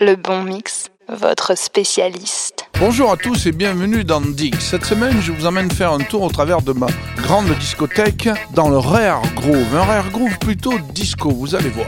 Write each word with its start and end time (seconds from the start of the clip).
Le 0.00 0.16
bon 0.16 0.42
mix, 0.42 0.90
votre 1.08 1.56
spécialiste. 1.56 2.64
Bonjour 2.80 3.12
à 3.12 3.16
tous 3.16 3.46
et 3.46 3.52
bienvenue 3.52 4.02
dans 4.02 4.20
Dig. 4.20 4.56
Cette 4.58 4.84
semaine, 4.84 5.20
je 5.22 5.30
vous 5.30 5.46
emmène 5.46 5.70
faire 5.70 5.92
un 5.92 5.98
tour 5.98 6.22
au 6.22 6.30
travers 6.30 6.62
de 6.62 6.72
ma 6.72 6.88
grande 7.18 7.48
discothèque 7.60 8.28
dans 8.54 8.68
le 8.68 8.76
Rare 8.76 9.22
Groove. 9.36 9.76
Un 9.76 9.84
Rare 9.84 10.10
Groove 10.10 10.36
plutôt 10.40 10.76
disco, 10.92 11.30
vous 11.30 11.54
allez 11.54 11.68
voir. 11.68 11.86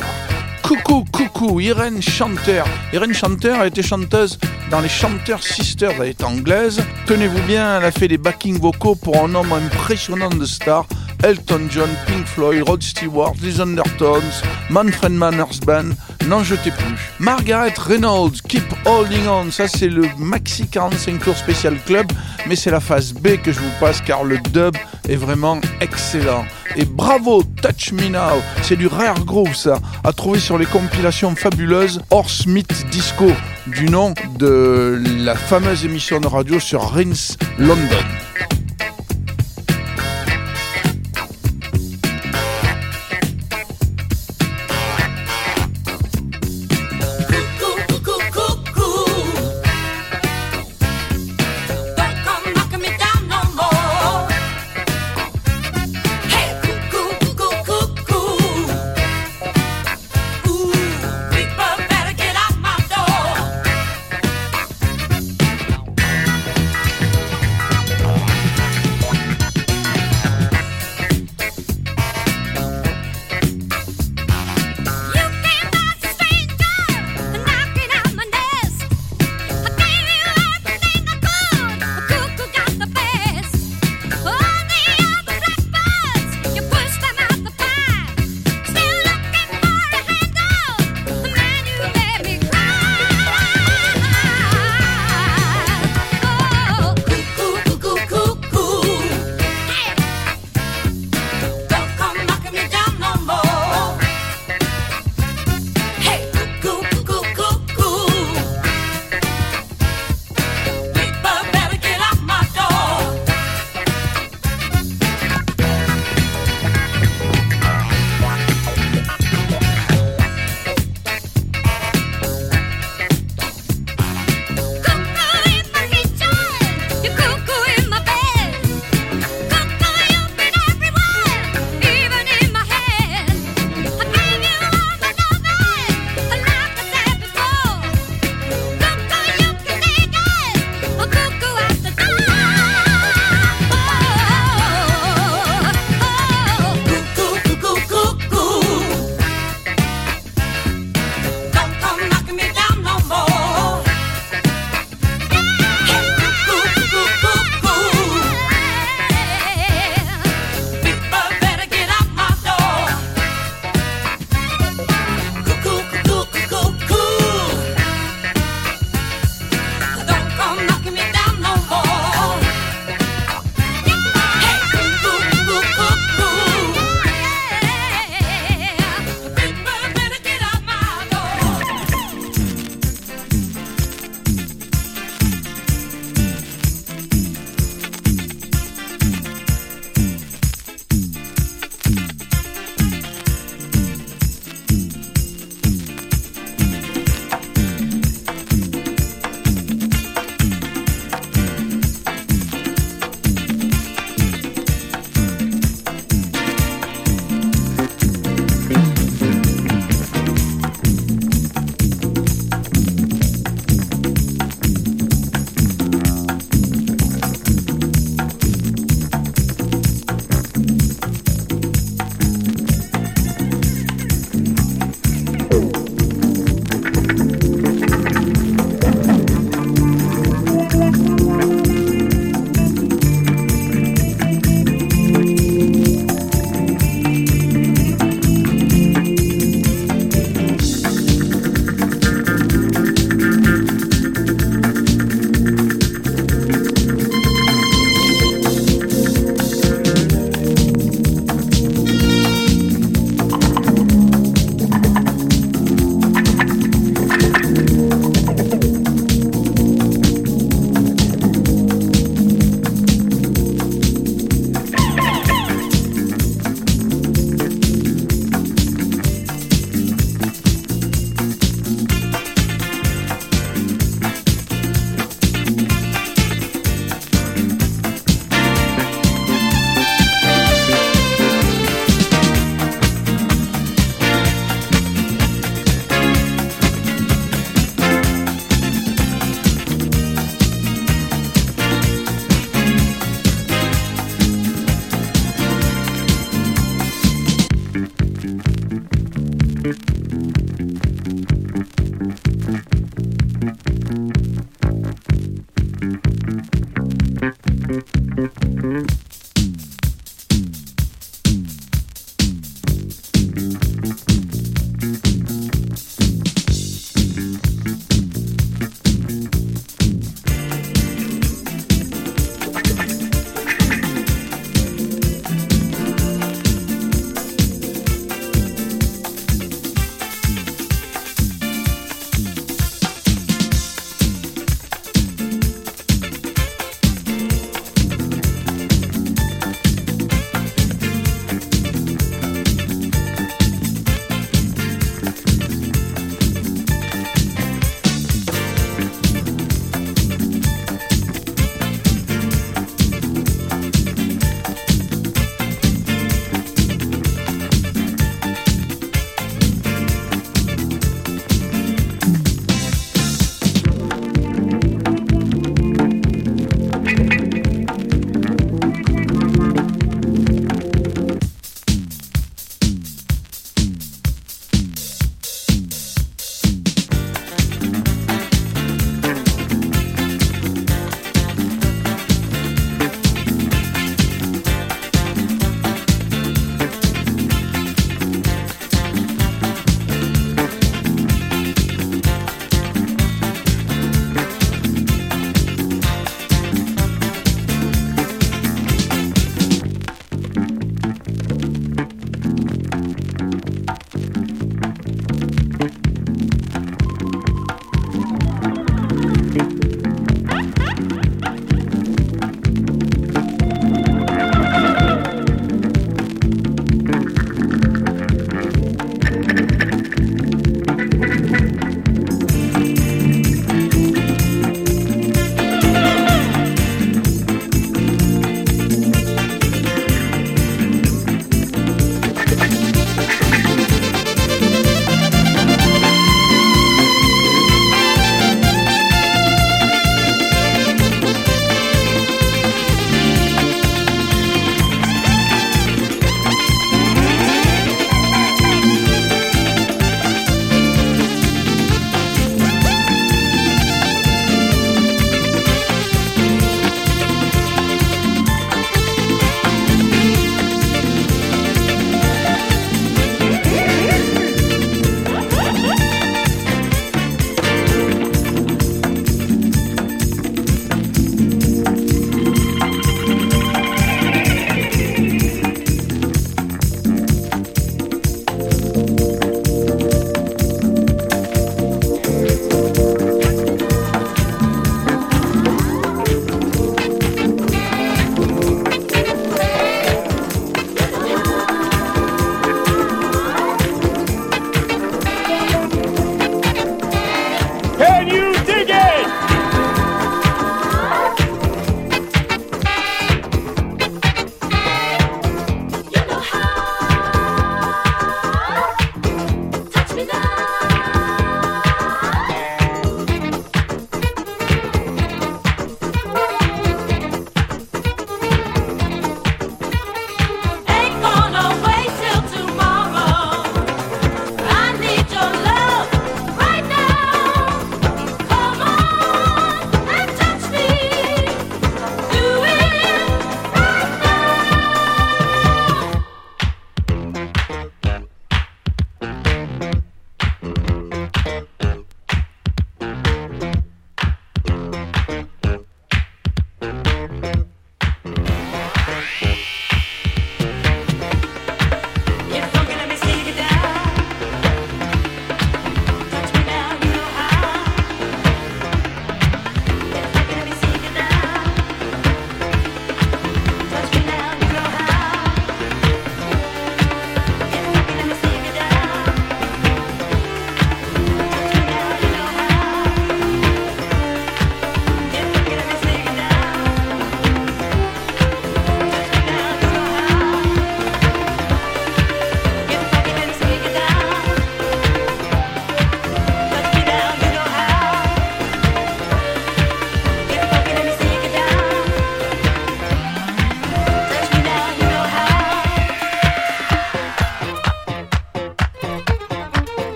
Coucou, 0.63 1.05
coucou, 1.11 1.59
Irène 1.59 2.01
Chanter. 2.01 2.63
Irène 2.93 3.13
Chanter 3.13 3.51
a 3.51 3.67
été 3.67 3.83
chanteuse 3.83 4.39
dans 4.71 4.79
les 4.79 4.89
Chanteurs 4.89 5.43
Sisters, 5.43 6.01
elle 6.01 6.11
est 6.11 6.23
anglaise. 6.23 6.81
Tenez-vous 7.07 7.43
bien, 7.43 7.79
elle 7.79 7.87
a 7.87 7.91
fait 7.91 8.07
des 8.07 8.19
backing 8.19 8.61
vocaux 8.61 8.95
pour 8.95 9.17
un 9.17 9.27
nombre 9.27 9.57
impressionnant 9.57 10.31
de 10.31 10.45
stars. 10.45 10.87
Elton 11.23 11.69
John, 11.71 11.89
Pink 12.07 12.27
Floyd, 12.27 12.63
Rod 12.67 12.83
Stewart, 12.83 13.35
Les 13.43 13.61
Undertones, 13.61 14.23
Manfred 14.71 15.13
Manners 15.13 15.61
Band, 15.65 15.91
n'en 16.27 16.43
jetez 16.43 16.71
plus. 16.71 16.97
Margaret 17.19 17.75
Reynolds, 17.79 18.41
Keep 18.49 18.65
Holding 18.85 19.27
On, 19.29 19.51
ça 19.51 19.69
c'est 19.69 19.89
le 19.89 20.07
Maxi 20.19 20.67
45 20.67 21.19
Tours 21.23 21.37
Special 21.37 21.77
Club, 21.87 22.07
mais 22.49 22.57
c'est 22.57 22.71
la 22.71 22.81
phase 22.81 23.13
B 23.13 23.37
que 23.43 23.53
je 23.53 23.61
vous 23.61 23.73
passe 23.81 24.01
car 24.01 24.25
le 24.25 24.39
dub 24.39 24.77
est 25.09 25.17
vraiment 25.17 25.61
excellent. 25.81 26.45
Et 26.77 26.85
bravo, 26.85 27.43
Touch 27.63 27.93
Me 27.93 28.09
Now, 28.09 28.43
c'est 28.63 28.77
du 28.77 28.87
rare 28.87 29.25
groove 29.25 29.55
ça, 29.55 29.79
à 30.05 30.13
trouver 30.13 30.39
sur 30.39 30.59
les 30.59 30.67
compilations 30.67 31.35
fabuleuses 31.35 32.01
Horse 32.11 32.47
Disco, 32.91 33.31
du 33.67 33.87
nom 33.87 34.15
de 34.39 35.01
la 35.25 35.35
fameuse 35.35 35.85
émission 35.85 36.21
de 36.21 36.27
radio 36.27 36.61
sur 36.61 36.83
Rins 36.83 37.37
London. 37.59 38.05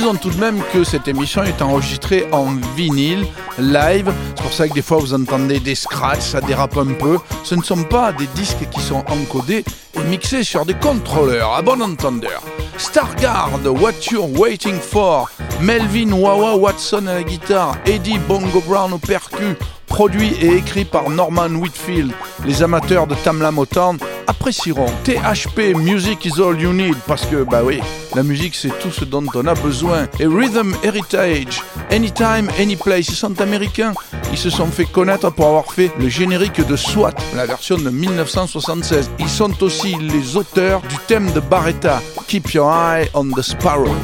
Précisons 0.00 0.18
tout 0.18 0.30
de 0.30 0.40
même 0.40 0.62
que 0.72 0.82
cette 0.82 1.08
émission 1.08 1.42
est 1.42 1.60
enregistrée 1.60 2.26
en 2.32 2.46
vinyle, 2.74 3.26
live. 3.58 4.10
C'est 4.34 4.42
pour 4.42 4.52
ça 4.54 4.66
que 4.66 4.72
des 4.72 4.80
fois 4.80 4.96
vous 4.96 5.12
entendez 5.12 5.60
des 5.60 5.74
scratchs, 5.74 6.22
ça 6.22 6.40
dérape 6.40 6.78
un 6.78 6.94
peu. 6.94 7.18
Ce 7.44 7.54
ne 7.54 7.62
sont 7.62 7.82
pas 7.82 8.10
des 8.10 8.26
disques 8.28 8.66
qui 8.70 8.80
sont 8.80 9.04
encodés 9.08 9.62
et 9.92 10.02
mixés 10.04 10.42
sur 10.42 10.64
des 10.64 10.72
contrôleurs, 10.72 11.52
à 11.52 11.60
bon 11.60 11.82
entendeur. 11.82 12.42
Stargard, 12.78 13.50
What 13.62 13.92
You're 14.10 14.40
Waiting 14.40 14.80
For, 14.80 15.28
Melvin 15.60 16.12
Wawa 16.12 16.56
Watson 16.56 17.06
à 17.06 17.16
la 17.16 17.22
guitare, 17.22 17.76
Eddie 17.84 18.18
Bongo 18.20 18.62
Brown 18.66 18.94
au 18.94 18.98
percu, 18.98 19.54
produit 19.86 20.32
et 20.40 20.56
écrit 20.56 20.86
par 20.86 21.10
Norman 21.10 21.50
Whitfield. 21.50 22.12
Les 22.46 22.62
amateurs 22.62 23.06
de 23.06 23.14
Tamla 23.16 23.50
Motown 23.50 23.98
apprécieront. 24.30 24.86
THP 25.04 25.74
Music 25.76 26.24
is 26.24 26.40
all 26.40 26.58
you 26.58 26.72
need 26.72 26.96
parce 27.06 27.26
que 27.26 27.42
bah 27.42 27.62
oui, 27.64 27.80
la 28.14 28.22
musique 28.22 28.54
c'est 28.54 28.76
tout 28.78 28.90
ce 28.90 29.04
dont 29.04 29.24
on 29.34 29.46
a 29.46 29.54
besoin. 29.54 30.06
Et 30.20 30.26
Rhythm 30.26 30.74
Heritage, 30.84 31.62
Anytime, 31.90 32.48
Anyplace, 32.58 33.08
ils 33.08 33.16
sont 33.16 33.40
américains. 33.40 33.92
Ils 34.30 34.38
se 34.38 34.48
sont 34.48 34.66
fait 34.66 34.84
connaître 34.84 35.30
pour 35.30 35.46
avoir 35.46 35.72
fait 35.72 35.90
le 35.98 36.08
générique 36.08 36.64
de 36.64 36.76
SWAT, 36.76 37.14
la 37.34 37.46
version 37.46 37.76
de 37.76 37.90
1976. 37.90 39.10
Ils 39.18 39.28
sont 39.28 39.62
aussi 39.62 39.96
les 40.00 40.36
auteurs 40.36 40.80
du 40.82 40.96
thème 41.08 41.32
de 41.32 41.40
Barretta, 41.40 42.00
Keep 42.28 42.52
Your 42.52 42.72
Eye 42.72 43.08
on 43.14 43.30
the 43.30 43.42
Sparrow. 43.42 43.96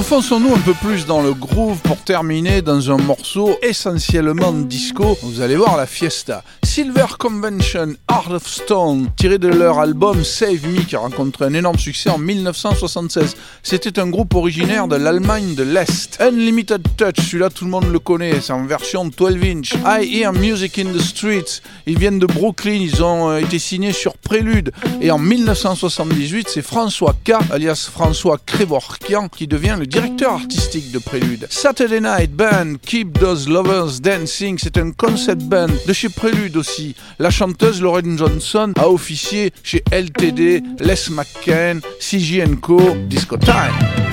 Enfonçons-nous 0.00 0.54
un 0.54 0.60
peu 0.60 0.72
plus 0.72 1.04
dans 1.04 1.20
le 1.20 1.34
groove 1.34 1.76
pour 1.80 1.98
terminer 1.98 2.62
dans 2.62 2.90
un 2.90 2.96
morceau 2.96 3.58
essentiellement 3.60 4.50
disco. 4.50 5.18
Vous 5.22 5.42
allez 5.42 5.56
voir 5.56 5.76
la 5.76 5.84
fiesta. 5.84 6.42
Silver 6.64 7.06
Convention, 7.18 7.94
Art 8.08 8.30
of 8.30 8.46
Stone, 8.48 9.10
tiré 9.18 9.38
de 9.38 9.48
leur 9.48 9.78
album 9.78 10.24
Save 10.24 10.66
Me 10.68 10.82
qui 10.84 10.96
a 10.96 11.00
rencontré 11.00 11.44
un 11.44 11.52
énorme 11.52 11.78
succès 11.78 12.08
en 12.08 12.16
1976. 12.16 13.36
C'était 13.62 13.98
un 13.98 14.08
groupe 14.08 14.34
originaire 14.34 14.88
de 14.88 14.96
l'Allemagne 14.96 15.54
de 15.54 15.64
l'Est. 15.64 16.16
Unlimited 16.20 16.82
Touch, 16.96 17.16
celui-là 17.16 17.50
tout 17.50 17.64
le 17.64 17.70
monde 17.70 17.90
le 17.92 17.98
connaît, 17.98 18.40
c'est 18.40 18.52
en 18.54 18.64
version 18.64 19.04
12 19.04 19.36
inch. 19.42 19.74
I 19.84 20.20
Hear 20.20 20.32
Music 20.32 20.78
in 20.78 20.92
the 20.92 21.00
Streets, 21.00 21.60
ils 21.86 21.98
viennent 21.98 22.20
de 22.20 22.26
Brooklyn, 22.26 22.78
ils 22.80 23.02
ont 23.02 23.30
euh, 23.30 23.38
été 23.38 23.58
signés 23.58 23.92
sur 23.92 24.16
Prélude. 24.16 24.70
Et 25.02 25.10
en 25.10 25.18
1978, 25.18 26.48
c'est 26.48 26.62
François 26.62 27.14
K, 27.24 27.32
alias 27.50 27.90
François 27.92 28.38
Krevorkian, 28.46 29.28
qui 29.28 29.48
devient 29.48 29.76
le 29.76 29.89
directeur 29.90 30.32
artistique 30.34 30.92
de 30.92 30.98
Prélude. 30.98 31.46
Saturday 31.50 32.00
Night 32.00 32.32
Band, 32.32 32.76
Keep 32.86 33.18
Those 33.18 33.48
Lovers 33.48 34.00
Dancing, 34.00 34.56
c'est 34.58 34.78
un 34.78 34.92
concept 34.92 35.42
band 35.42 35.66
de 35.86 35.92
chez 35.92 36.08
Prélude 36.08 36.56
aussi. 36.56 36.94
La 37.18 37.30
chanteuse 37.30 37.82
Lauren 37.82 38.16
Johnson 38.16 38.72
a 38.78 38.88
officié 38.88 39.52
chez 39.64 39.82
LTD, 39.90 40.62
Les 40.78 41.10
McCann, 41.10 41.80
CG 41.98 42.44
Co, 42.62 42.80
Disco 43.08 43.36
Time. 43.36 44.09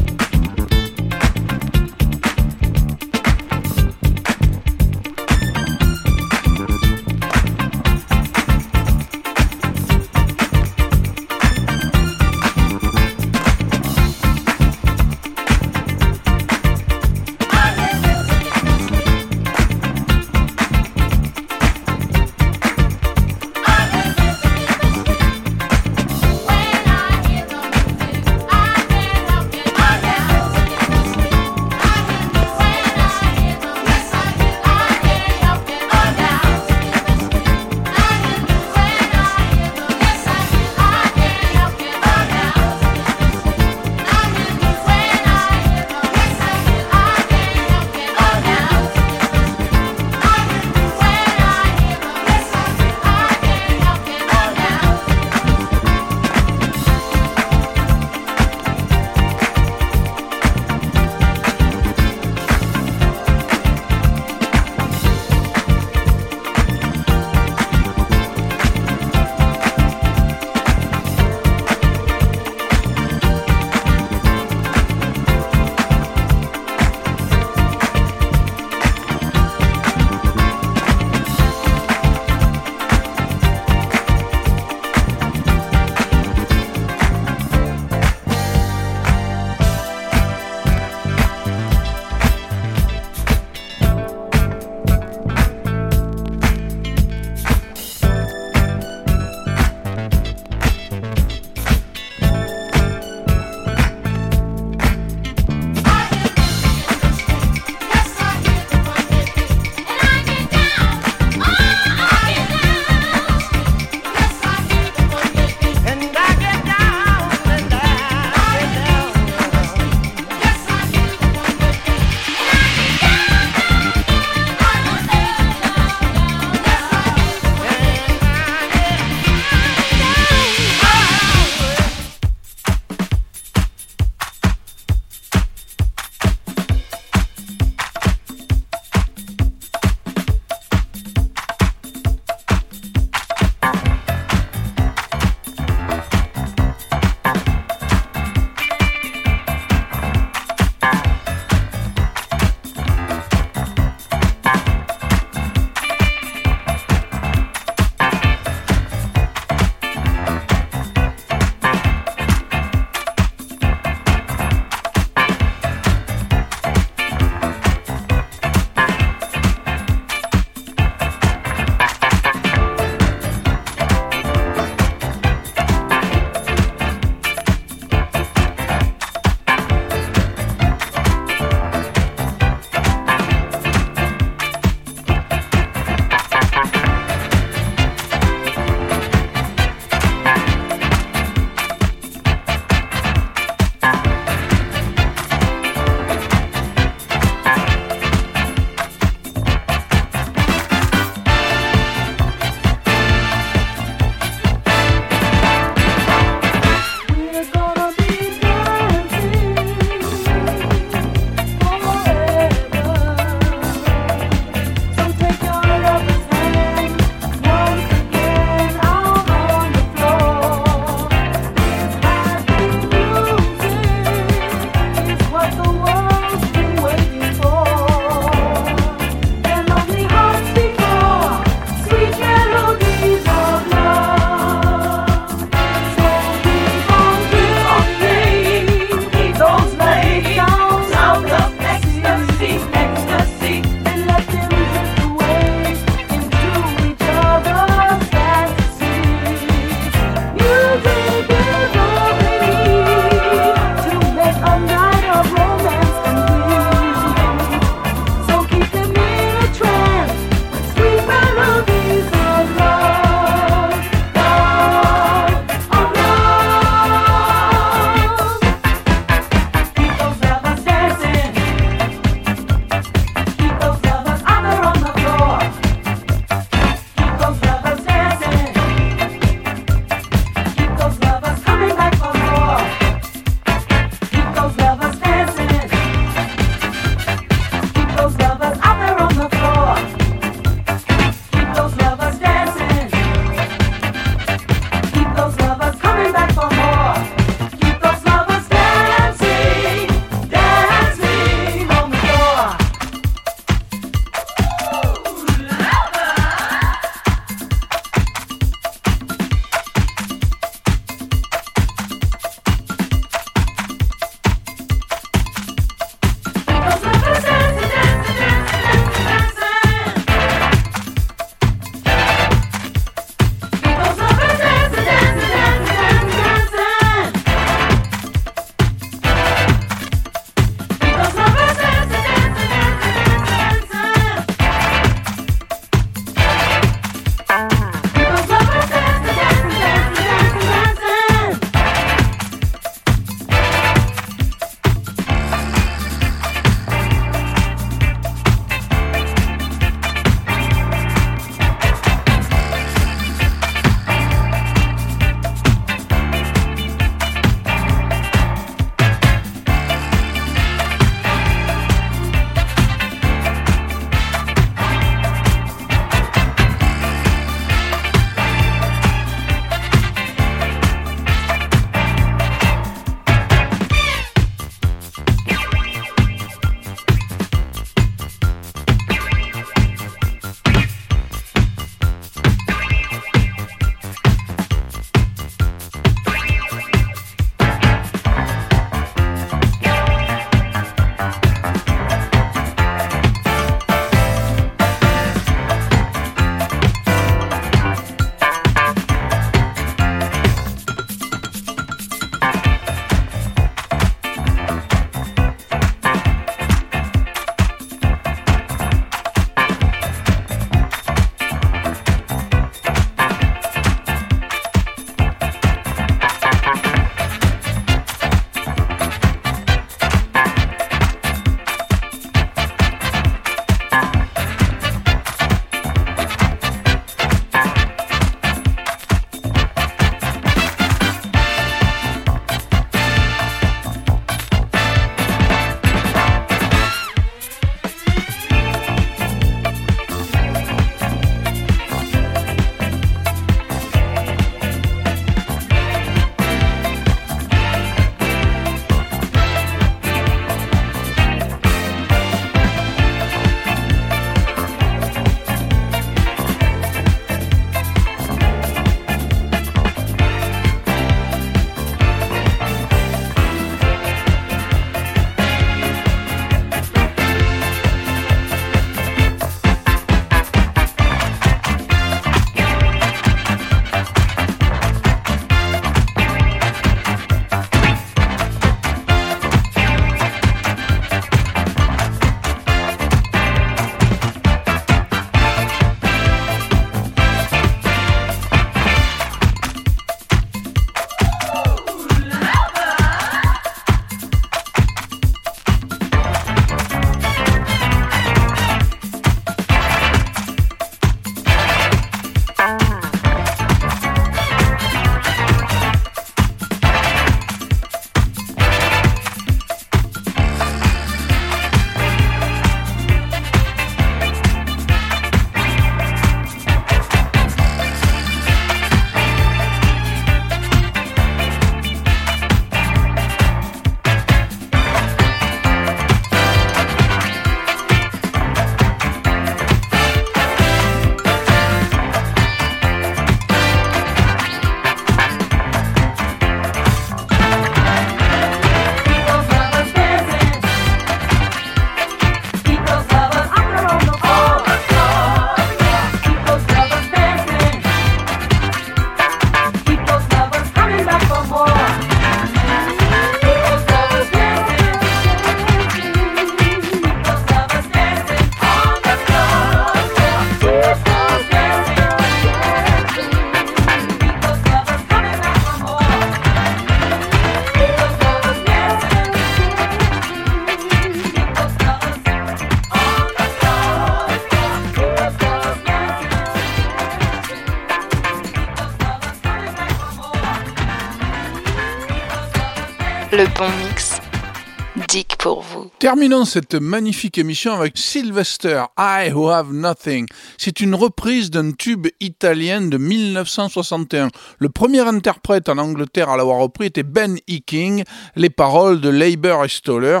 Vous. 585.32 585.70
Terminons 585.78 586.24
cette 586.24 586.54
magnifique 586.54 587.18
émission 587.18 587.54
avec 587.54 587.76
Sylvester, 587.76 588.64
I 588.78 589.10
Who 589.12 589.28
Have 589.28 589.52
Nothing. 589.52 590.06
C'est 590.38 590.60
une 590.60 590.74
reprise 590.74 591.30
d'un 591.30 591.52
tube 591.52 591.86
italien 592.00 592.60
de 592.62 592.76
1961. 592.76 594.08
Le 594.38 594.48
premier 594.48 594.80
interprète 594.80 595.48
en 595.48 595.58
Angleterre 595.58 596.10
à 596.10 596.16
l'avoir 596.16 596.38
repris 596.38 596.66
était 596.66 596.82
Ben 596.82 597.16
E. 597.30 597.38
King, 597.46 597.84
les 598.16 598.30
paroles 598.30 598.80
de 598.80 598.88
Leiber 598.88 599.36
et 599.44 599.48
Stoller. 599.48 600.00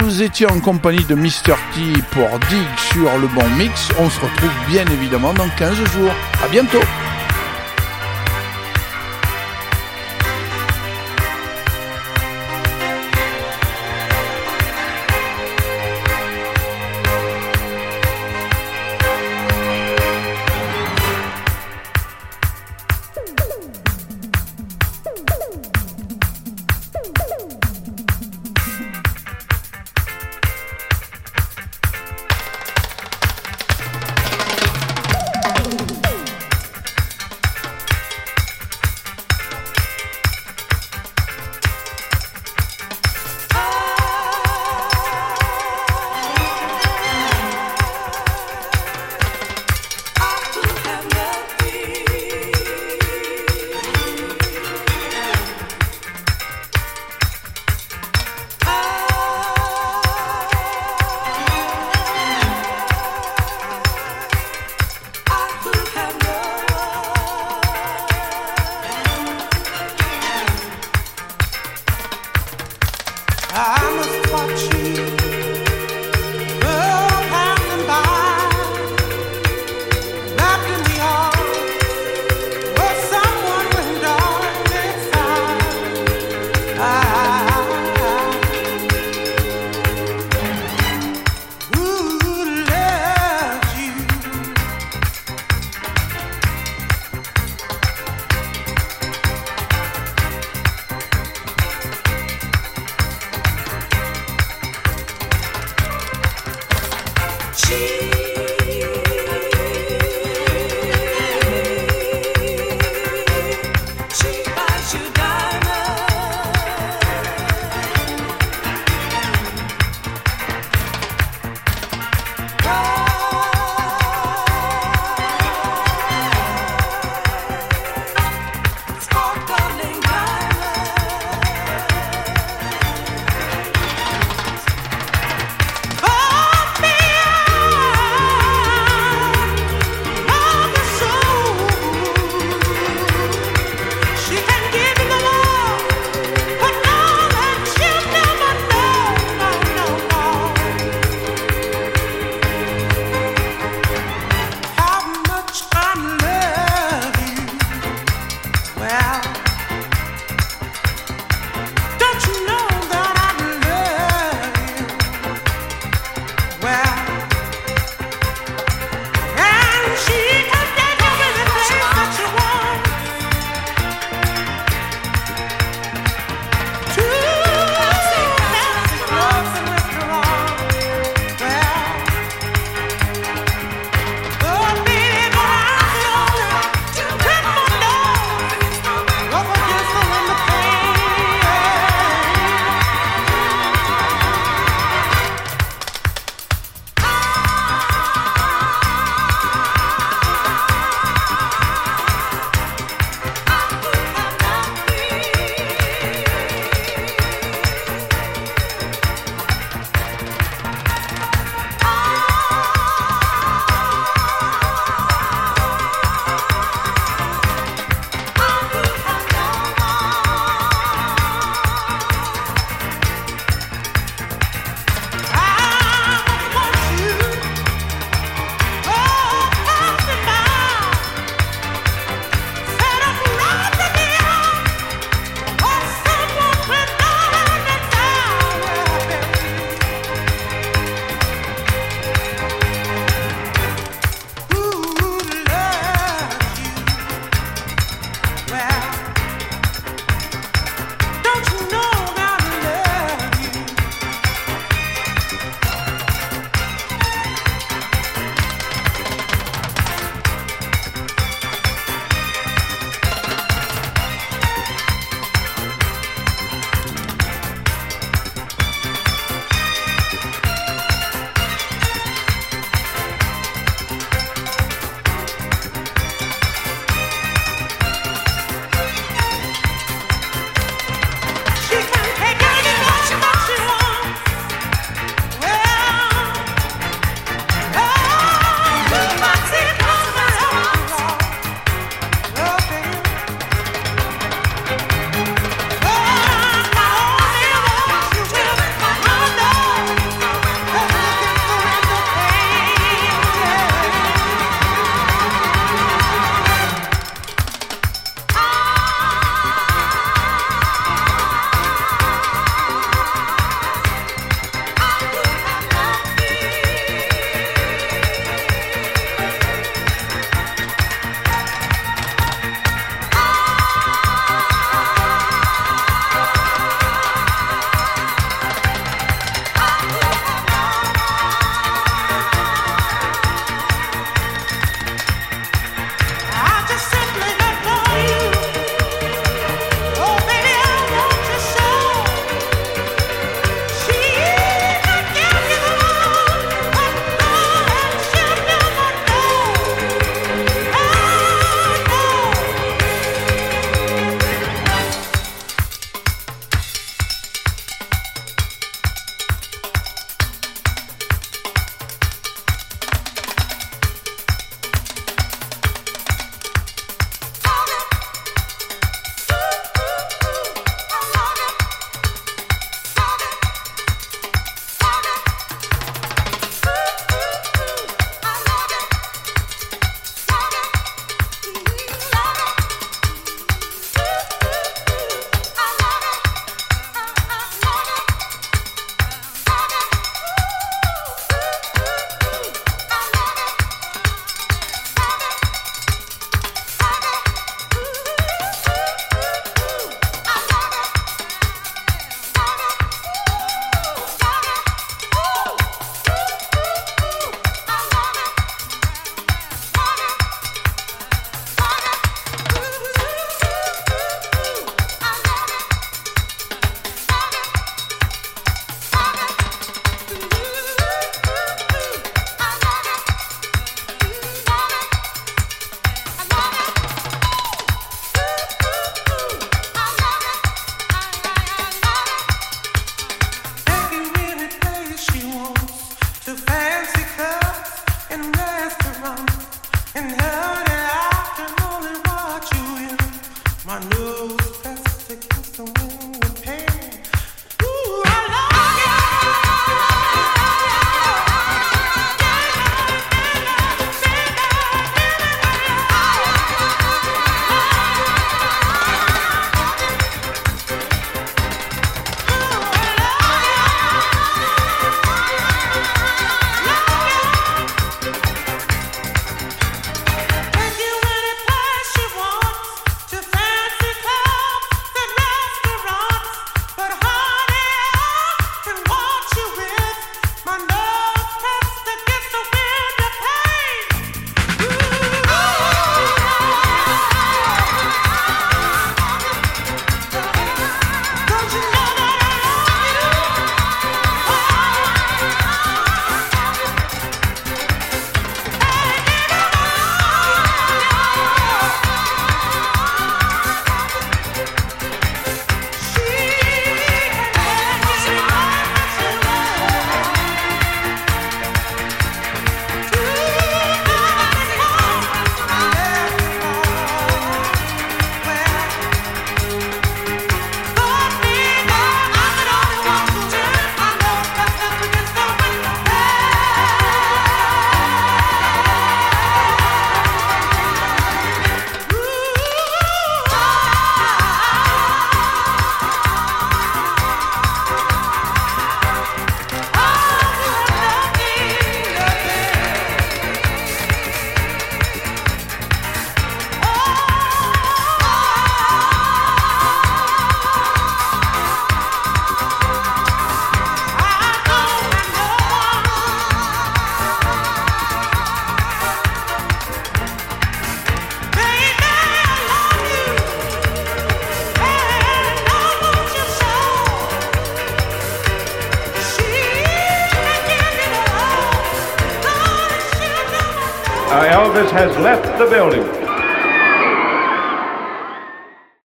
Vous 0.00 0.22
étiez 0.22 0.46
en 0.46 0.60
compagnie 0.60 1.04
de 1.04 1.14
Mr. 1.14 1.56
T 1.74 2.02
pour 2.10 2.28
Dig 2.48 2.66
sur 2.92 3.18
le 3.18 3.28
bon 3.28 3.48
mix. 3.56 3.88
On 3.98 4.10
se 4.10 4.20
retrouve 4.20 4.50
bien 4.68 4.86
évidemment 4.86 5.32
dans 5.34 5.48
15 5.56 5.74
jours. 5.76 6.12
À 6.42 6.48
bientôt! 6.48 6.82